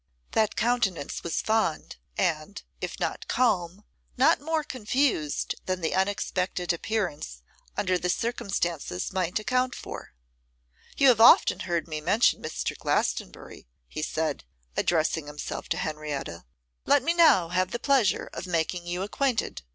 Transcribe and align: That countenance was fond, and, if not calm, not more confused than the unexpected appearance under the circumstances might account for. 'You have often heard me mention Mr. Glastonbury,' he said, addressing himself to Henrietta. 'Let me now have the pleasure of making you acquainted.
That 0.31 0.55
countenance 0.55 1.21
was 1.23 1.43
fond, 1.43 1.97
and, 2.17 2.63
if 2.81 2.99
not 2.99 3.27
calm, 3.27 3.83
not 4.17 4.41
more 4.41 4.63
confused 4.63 5.53
than 5.67 5.81
the 5.81 5.93
unexpected 5.93 6.73
appearance 6.73 7.43
under 7.77 7.99
the 7.99 8.09
circumstances 8.09 9.13
might 9.13 9.37
account 9.37 9.75
for. 9.75 10.13
'You 10.97 11.09
have 11.09 11.21
often 11.21 11.59
heard 11.59 11.87
me 11.87 12.01
mention 12.01 12.41
Mr. 12.41 12.75
Glastonbury,' 12.75 13.67
he 13.87 14.01
said, 14.01 14.43
addressing 14.75 15.27
himself 15.27 15.69
to 15.69 15.77
Henrietta. 15.77 16.45
'Let 16.87 17.03
me 17.03 17.13
now 17.13 17.49
have 17.49 17.69
the 17.69 17.77
pleasure 17.77 18.27
of 18.33 18.47
making 18.47 18.87
you 18.87 19.03
acquainted. 19.03 19.61